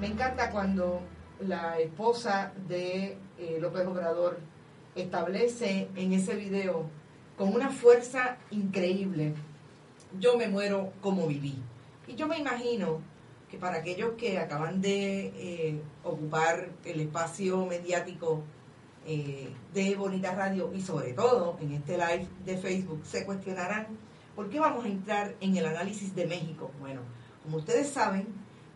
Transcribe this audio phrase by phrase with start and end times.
[0.00, 1.00] Me encanta cuando
[1.40, 4.38] la esposa de eh, López Obrador
[4.94, 6.88] establece en ese video
[7.36, 9.34] con una fuerza increíble,
[10.20, 11.60] yo me muero como viví.
[12.06, 13.00] Y yo me imagino
[13.50, 18.42] que para aquellos que acaban de eh, ocupar el espacio mediático
[19.06, 23.88] eh, de Bonita Radio y sobre todo en este live de Facebook se cuestionarán
[24.34, 26.70] por qué vamos a entrar en el análisis de México.
[26.80, 27.00] Bueno,
[27.42, 28.26] como ustedes saben,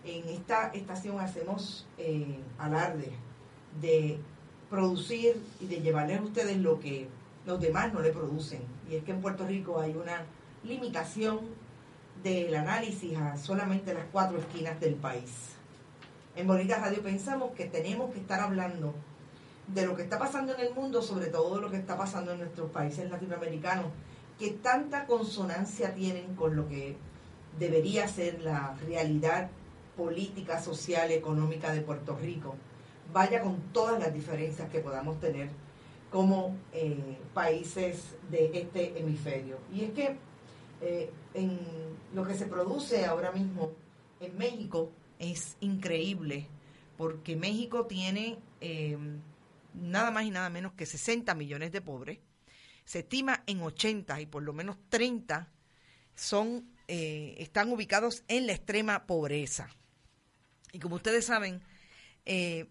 [0.05, 3.13] en esta estación hacemos eh, alarde
[3.81, 4.19] de
[4.71, 7.09] producir y de llevarles a ustedes lo que
[7.47, 8.63] los demás no le producen.
[8.91, 10.23] Y es que en Puerto Rico hay una
[10.65, 11.41] limitación
[12.23, 15.55] del análisis a solamente las cuatro esquinas del país.
[16.37, 18.95] En Bonita Radio pensamos que tenemos que estar hablando
[19.67, 22.33] de lo que está pasando en el mundo, sobre todo de lo que está pasando
[22.33, 23.87] en nuestros países latinoamericanos,
[24.39, 26.97] que tanta consonancia tienen con lo que
[27.59, 29.51] debería ser la realidad
[29.97, 32.55] política, social, económica de Puerto Rico,
[33.13, 35.49] vaya con todas las diferencias que podamos tener
[36.11, 39.59] como eh, países de este hemisferio.
[39.75, 40.17] Y es que
[40.81, 41.59] eh, en
[42.15, 43.73] lo que se produce ahora mismo
[44.21, 46.47] en México es increíble,
[46.97, 48.97] porque México tiene eh,
[49.75, 52.19] nada más y nada menos que 60 millones de pobres,
[52.89, 55.53] se estima en 80 y por lo menos 30
[56.15, 59.69] son, eh, están ubicados en la extrema pobreza.
[60.73, 61.61] Y como ustedes saben,
[62.25, 62.71] eh,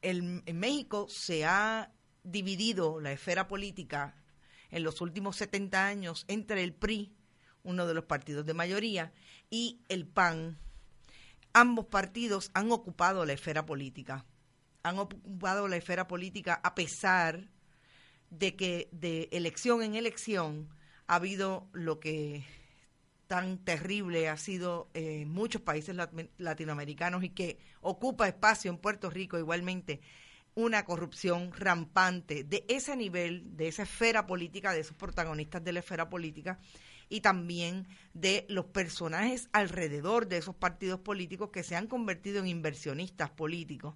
[0.00, 1.90] en México se ha
[2.22, 4.14] dividido la esfera política
[4.70, 7.12] en los últimos 70 años entre el PRI,
[7.64, 9.12] uno de los partidos de mayoría,
[9.50, 10.56] y el PAN.
[11.52, 14.24] Ambos partidos han ocupado la esfera política
[14.84, 17.50] han ocupado la esfera política a pesar
[18.30, 20.68] de que de elección en elección
[21.06, 22.44] ha habido lo que
[23.26, 25.94] tan terrible ha sido en muchos países
[26.38, 30.00] latinoamericanos y que ocupa espacio en Puerto Rico igualmente
[30.54, 35.80] una corrupción rampante de ese nivel, de esa esfera política, de esos protagonistas de la
[35.80, 36.58] esfera política
[37.08, 42.48] y también de los personajes alrededor de esos partidos políticos que se han convertido en
[42.48, 43.94] inversionistas políticos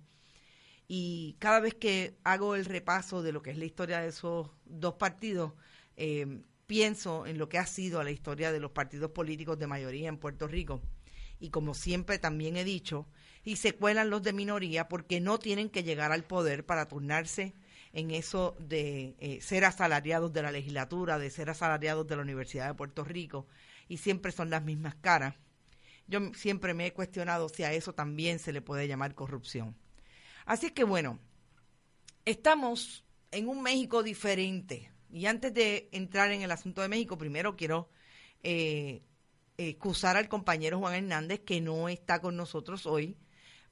[0.95, 4.51] y cada vez que hago el repaso de lo que es la historia de esos
[4.67, 5.55] dos partidos,
[5.97, 10.11] eh, pienso en lo que ha sido la historia de los partidos políticos de mayoría
[10.11, 10.83] en Puerto Rico.
[11.41, 13.07] Y como siempre también he dicho,
[13.43, 17.55] y se cuelan los de minoría porque no tienen que llegar al poder para turnarse
[17.95, 22.69] en eso de eh, ser asalariados de la legislatura, de ser asalariados de la Universidad
[22.69, 23.47] de Puerto Rico,
[23.89, 25.37] y siempre son las mismas caras.
[26.07, 29.75] Yo siempre me he cuestionado si a eso también se le puede llamar corrupción.
[30.47, 31.19] Así que bueno,
[32.25, 34.91] estamos en un México diferente.
[35.11, 37.91] Y antes de entrar en el asunto de México, primero quiero
[38.43, 39.03] eh,
[39.57, 43.17] excusar al compañero Juan Hernández que no está con nosotros hoy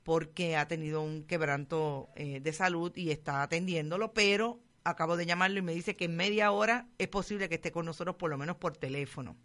[0.02, 5.58] porque ha tenido un quebranto eh, de salud y está atendiéndolo, pero acabo de llamarlo
[5.58, 8.38] y me dice que en media hora es posible que esté con nosotros por lo
[8.38, 9.36] menos por teléfono.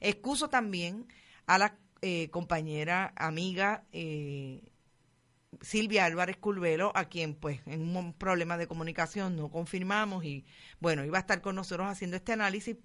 [0.00, 1.06] Excuso también
[1.46, 4.71] a la eh, compañera, amiga eh,
[5.60, 10.44] Silvia Álvarez Culvelo, a quien pues en un problema de comunicación no confirmamos y
[10.80, 12.76] bueno, iba a estar con nosotros haciendo este análisis,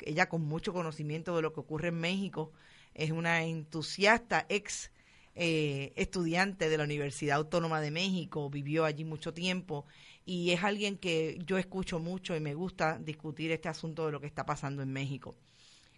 [0.00, 2.52] ella con mucho conocimiento de lo que ocurre en México,
[2.94, 4.90] es una entusiasta ex
[5.36, 9.86] eh, estudiante de la Universidad Autónoma de México, vivió allí mucho tiempo
[10.26, 14.20] y es alguien que yo escucho mucho y me gusta discutir este asunto de lo
[14.20, 15.36] que está pasando en México.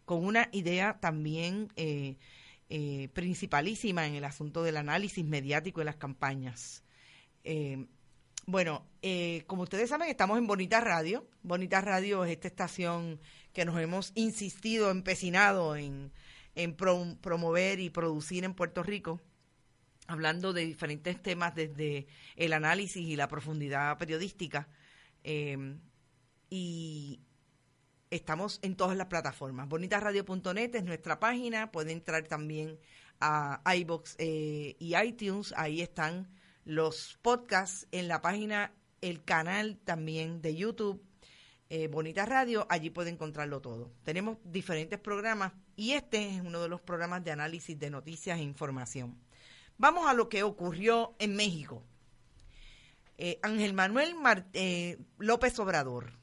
[0.04, 2.16] Con una idea también eh,
[2.74, 6.82] eh, principalísima en el asunto del análisis mediático de las campañas.
[7.44, 7.84] Eh,
[8.46, 11.28] bueno, eh, como ustedes saben, estamos en Bonita Radio.
[11.42, 13.20] Bonita Radio es esta estación
[13.52, 16.12] que nos hemos insistido, empecinado en,
[17.20, 19.20] promover y producir en Puerto Rico,
[20.06, 24.66] hablando de diferentes temas desde el análisis y la profundidad periodística.
[26.48, 27.20] y
[28.12, 29.70] Estamos en todas las plataformas.
[29.70, 31.73] Bonitasradio.net es nuestra página.
[31.73, 32.79] Pueden entrar también
[33.20, 35.55] a iBox eh, y iTunes.
[35.56, 36.29] Ahí están
[36.67, 41.03] los podcasts en la página, el canal también de YouTube.
[41.70, 41.88] eh,
[42.26, 43.91] Radio, allí puede encontrarlo todo.
[44.03, 48.43] Tenemos diferentes programas y este es uno de los programas de análisis de noticias e
[48.43, 49.17] información.
[49.79, 51.82] Vamos a lo que ocurrió en México.
[53.17, 54.14] Eh, Ángel Manuel
[54.53, 56.20] eh, López Obrador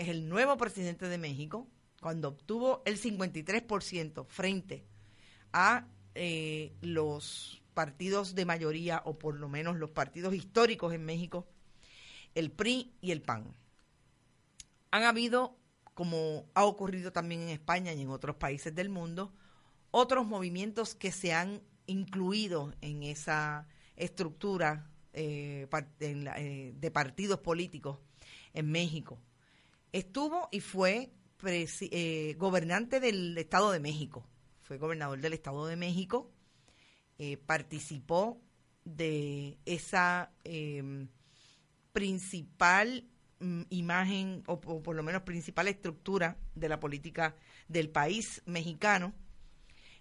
[0.00, 1.68] es el nuevo presidente de México
[2.00, 4.84] cuando obtuvo el 53% frente
[5.52, 5.86] a
[6.80, 11.46] los partidos de mayoría, o por lo menos los partidos históricos en México,
[12.34, 13.54] el PRI y el PAN.
[14.90, 15.56] Han habido,
[15.94, 19.32] como ha ocurrido también en España y en otros países del mundo,
[19.90, 25.68] otros movimientos que se han incluido en esa estructura eh,
[26.00, 27.98] eh, de partidos políticos
[28.52, 29.18] en México.
[29.92, 31.12] Estuvo y fue
[31.44, 34.26] eh, gobernante del Estado de México,
[34.60, 36.30] fue gobernador del Estado de México,
[37.46, 38.40] participó
[38.84, 41.08] de esa em,
[41.92, 43.04] principal
[43.40, 47.36] mm, imagen o, por lo menos principal estructura de la política
[47.68, 49.14] del país mexicano.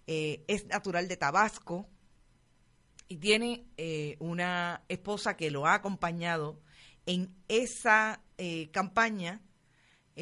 [0.08, 1.88] Eh, es natural de Tabasco
[3.08, 6.62] y tiene eh, una esposa que lo ha acompañado
[7.06, 9.42] en esa eh, campaña,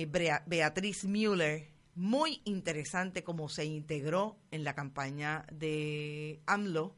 [0.05, 6.95] Beatriz Müller, muy interesante como se integró en la campaña de AMLO.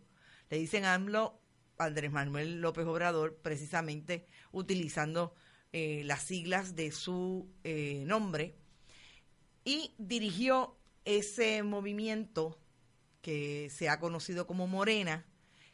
[0.50, 1.40] Le dicen AMLO
[1.78, 5.34] Andrés Manuel López Obrador, precisamente utilizando
[5.72, 8.56] eh, las siglas de su eh, nombre,
[9.64, 12.60] y dirigió ese movimiento
[13.22, 15.26] que se ha conocido como Morena,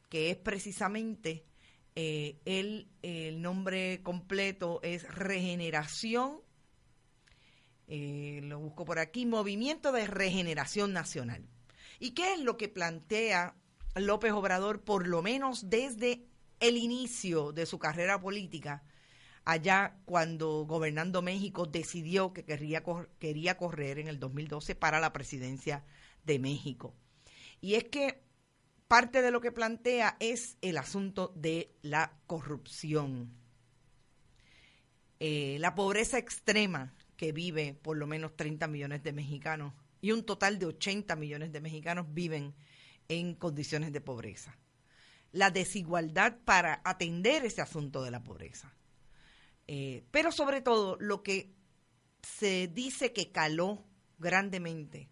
[0.10, 1.46] que es precisamente
[1.96, 6.42] eh, el, el, nombre completo es Regeneración,
[7.88, 11.48] lo busco por aquí, Movimiento de Regeneración Nacional.
[12.00, 13.56] ¿Y qué es lo que plantea
[13.96, 16.26] López Obrador, por lo menos desde
[16.60, 18.84] el inicio de su carrera política,
[19.46, 22.84] allá cuando gobernando México decidió que quería,
[23.20, 25.86] quería correr en el 2012 para la presidencia
[26.26, 26.96] de México.
[27.62, 28.24] Y es que
[28.88, 33.32] parte de lo que plantea es el asunto de la corrupción.
[35.20, 40.24] Eh, la pobreza extrema que vive por lo menos 30 millones de mexicanos y un
[40.24, 42.54] total de 80 millones de mexicanos viven
[43.08, 44.58] en condiciones de pobreza.
[45.32, 48.74] La desigualdad para atender ese asunto de la pobreza.
[49.68, 51.56] Eh, pero sobre todo lo que
[52.22, 53.84] se dice que caló
[54.18, 55.10] grandemente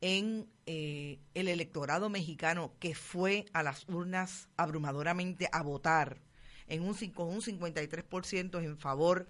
[0.00, 6.22] en eh, el electorado mexicano que fue a las urnas abrumadoramente a votar
[6.66, 9.28] en un, con un 53% en favor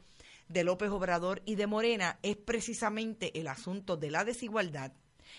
[0.51, 4.93] de López Obrador y de Morena es precisamente el asunto de la desigualdad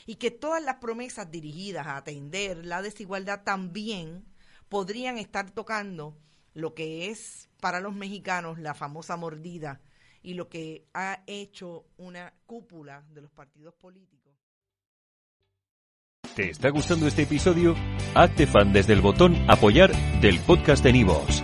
[0.05, 4.23] y que todas las promesas dirigidas a atender la desigualdad también
[4.69, 6.17] podrían estar tocando
[6.53, 9.81] lo que es para los mexicanos la famosa mordida
[10.23, 14.33] y lo que ha hecho una cúpula de los partidos políticos.
[16.35, 17.75] ¿Te está gustando este episodio?
[18.15, 19.91] Hazte fan desde el botón apoyar
[20.21, 21.43] del podcast de Nivos.